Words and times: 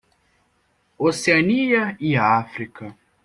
Oceania 0.97 1.95
e 1.99 2.17
África. 2.17 2.87